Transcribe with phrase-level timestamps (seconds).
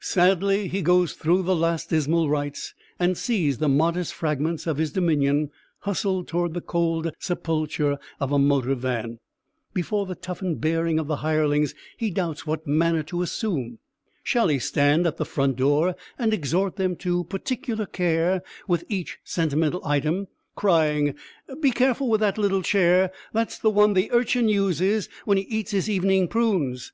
[0.00, 4.90] Sadly he goes through the last dismal rites and sees the modest fragments of his
[4.90, 9.18] dominion hustled toward the cold sepulture of a motor van.
[9.74, 13.80] Before the toughened bearing of the hirelings he doubts what manner to assume.
[14.24, 19.18] Shall he stand at the front door and exhort them to particular care with each
[19.24, 21.16] sentimental item, crying
[21.60, 25.72] "Be careful with that little chair; that's the one the Urchin uses when he eats
[25.72, 26.92] his evening prunes!"